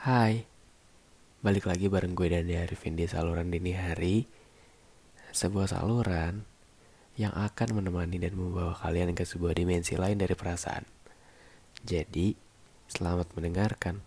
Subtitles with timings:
[0.00, 0.48] Hai,
[1.44, 4.24] balik lagi bareng gue dan Arifin di saluran dini hari.
[5.28, 6.40] Sebuah saluran
[7.20, 10.88] yang akan menemani dan membawa kalian ke sebuah dimensi lain dari perasaan.
[11.84, 12.32] Jadi,
[12.88, 14.00] selamat mendengarkan.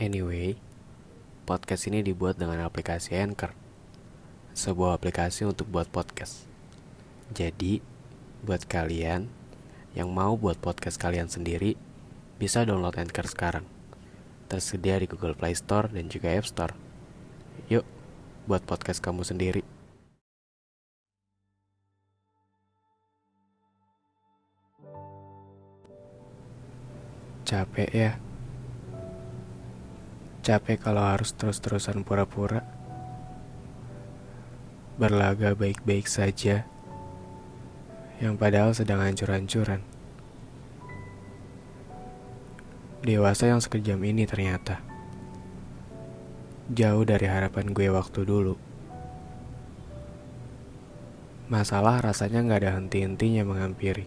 [0.00, 0.56] Anyway,
[1.44, 3.52] podcast ini dibuat dengan aplikasi Anchor.
[4.56, 6.51] Sebuah aplikasi untuk buat podcast
[7.32, 7.80] jadi,
[8.44, 9.26] buat kalian
[9.96, 11.76] yang mau buat podcast kalian sendiri,
[12.36, 13.64] bisa download Anchor sekarang.
[14.48, 16.76] Tersedia di Google Play Store dan juga App Store.
[17.72, 17.84] Yuk,
[18.44, 19.64] buat podcast kamu sendiri.
[27.48, 28.12] Capek ya?
[30.42, 32.64] Capek kalau harus terus-terusan pura-pura.
[34.98, 36.71] Berlaga baik-baik saja
[38.22, 39.82] yang padahal sedang hancur-hancuran.
[43.02, 44.78] Dewasa yang sekejam ini ternyata.
[46.70, 48.54] Jauh dari harapan gue waktu dulu.
[51.50, 54.06] Masalah rasanya gak ada henti-hentinya menghampiri.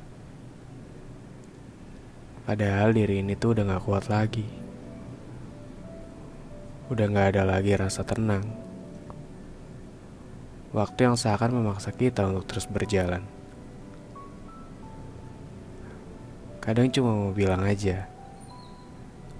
[2.47, 4.47] Padahal diri ini tuh udah gak kuat lagi.
[6.87, 8.47] Udah gak ada lagi rasa tenang.
[10.71, 13.35] Waktu yang seakan memaksa kita untuk terus berjalan.
[16.65, 18.09] Kadang cuma mau bilang aja,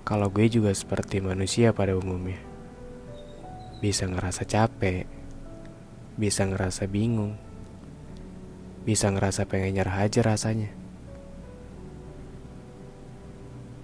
[0.05, 2.37] kalau gue juga seperti manusia pada umumnya.
[3.81, 5.09] Bisa ngerasa capek,
[6.21, 7.33] bisa ngerasa bingung,
[8.85, 10.69] bisa ngerasa pengen nyerah aja rasanya.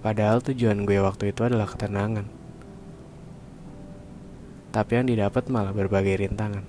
[0.06, 2.30] Padahal tujuan gue waktu itu adalah ketenangan.
[4.70, 6.62] Tapi yang didapat malah berbagai rintangan.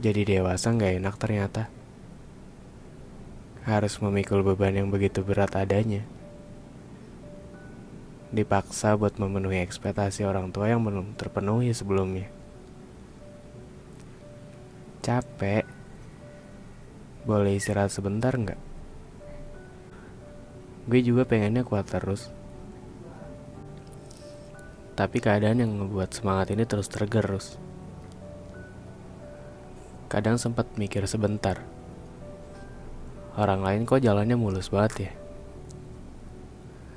[0.00, 1.75] Jadi dewasa gak enak ternyata
[3.66, 6.06] harus memikul beban yang begitu berat adanya.
[8.30, 12.30] Dipaksa buat memenuhi ekspektasi orang tua yang belum terpenuhi sebelumnya.
[15.02, 15.66] Capek.
[17.26, 18.60] Boleh istirahat sebentar nggak?
[20.86, 22.30] Gue juga pengennya kuat terus.
[24.94, 27.58] Tapi keadaan yang ngebuat semangat ini terus tergerus.
[30.06, 31.75] Kadang sempat mikir sebentar
[33.36, 35.12] Orang lain kok jalannya mulus banget ya.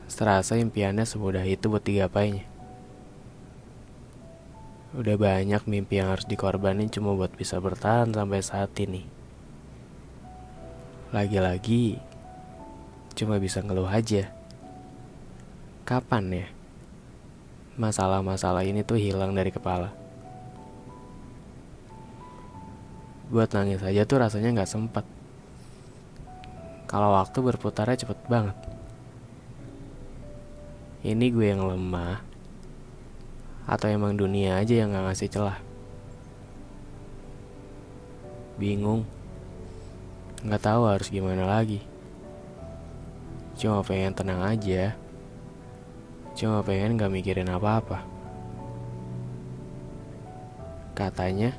[0.08, 2.48] Serasa impiannya semudah itu buat digapainya.
[4.96, 9.04] Udah banyak mimpi yang harus dikorbanin cuma buat bisa bertahan sampai saat ini.
[11.12, 12.00] Lagi-lagi,
[13.20, 14.32] cuma bisa ngeluh aja.
[15.84, 16.48] Kapan ya?
[17.76, 19.92] Masalah-masalah ini tuh hilang dari kepala.
[23.28, 25.19] Buat nangis aja tuh rasanya gak sempat
[26.90, 28.58] kalau waktu berputarnya cepet banget.
[31.06, 32.26] Ini gue yang lemah,
[33.70, 35.62] atau emang dunia aja yang gak ngasih celah?
[38.58, 39.06] Bingung,
[40.42, 41.86] nggak tahu harus gimana lagi.
[43.54, 44.98] Cuma pengen tenang aja,
[46.34, 48.02] cuma pengen gak mikirin apa-apa.
[50.98, 51.54] Katanya,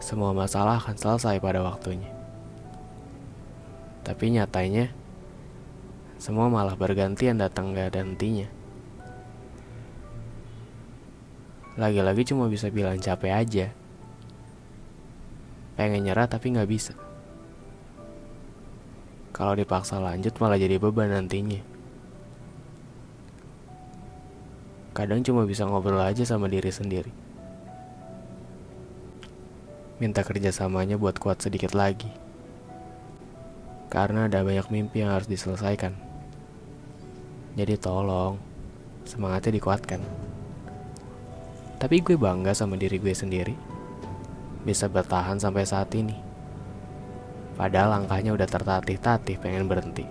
[0.00, 2.21] semua masalah akan selesai pada waktunya.
[4.12, 4.92] Tapi nyatanya
[6.20, 8.44] semua malah bergantian datang gak ada hentinya.
[11.80, 13.66] Lagi-lagi cuma bisa bilang capek aja.
[15.80, 16.92] Pengen nyerah tapi gak bisa.
[19.32, 21.64] Kalau dipaksa lanjut malah jadi beban nantinya.
[24.92, 27.08] Kadang cuma bisa ngobrol aja sama diri sendiri.
[29.96, 32.12] Minta kerjasamanya buat kuat sedikit lagi
[33.92, 35.92] karena ada banyak mimpi yang harus diselesaikan.
[37.52, 38.40] Jadi tolong,
[39.04, 40.00] semangatnya dikuatkan.
[41.76, 43.52] Tapi gue bangga sama diri gue sendiri.
[44.64, 46.16] Bisa bertahan sampai saat ini.
[47.52, 50.08] Padahal langkahnya udah tertatih-tatih pengen berhenti.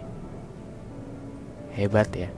[1.74, 2.30] Hebat ya.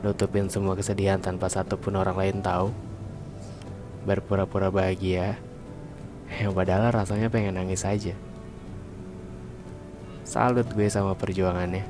[0.00, 2.72] Nutupin semua kesedihan tanpa satupun orang lain tahu.
[4.08, 5.36] Berpura-pura bahagia.
[6.40, 8.16] Yang padahal rasanya pengen nangis aja.
[10.26, 11.86] Salut gue sama perjuangannya.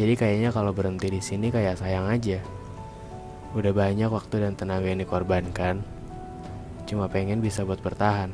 [0.00, 2.40] Jadi kayaknya kalau berhenti di sini kayak sayang aja.
[3.52, 5.84] Udah banyak waktu dan tenaga yang dikorbankan.
[6.88, 8.32] Cuma pengen bisa buat bertahan.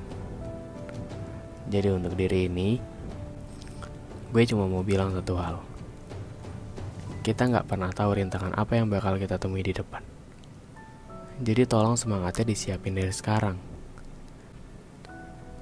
[1.66, 2.78] Jadi untuk diri ini,
[4.30, 5.58] gue cuma mau bilang satu hal.
[7.26, 10.06] Kita nggak pernah tahu rintangan apa yang bakal kita temui di depan.
[11.42, 13.58] Jadi tolong semangatnya disiapin dari sekarang.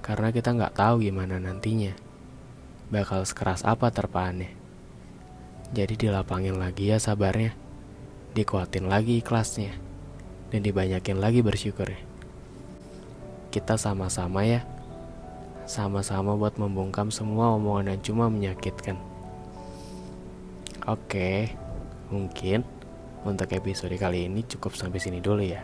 [0.04, 2.07] Karena kita nggak tahu gimana nantinya.
[2.88, 4.48] Bakal sekeras apa terpaannya.
[5.76, 7.52] Jadi dilapangin lagi ya sabarnya.
[8.32, 9.76] Dikuatin lagi ikhlasnya.
[10.48, 12.00] Dan dibanyakin lagi bersyukurnya.
[13.52, 14.64] Kita sama-sama ya.
[15.68, 18.96] Sama-sama buat membungkam semua omongan yang cuma menyakitkan.
[20.88, 21.52] Oke,
[22.08, 22.64] mungkin
[23.28, 25.60] untuk episode kali ini cukup sampai sini dulu ya.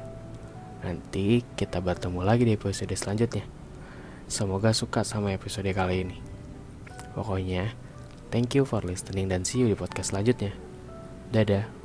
[0.85, 3.49] Nanti kita bertemu lagi di episode selanjutnya.
[4.29, 6.34] Semoga suka sama episode kali ini.
[7.15, 7.71] Pokoknya,
[8.35, 10.51] thank you for listening dan see you di podcast selanjutnya.
[11.31, 11.84] Dadah.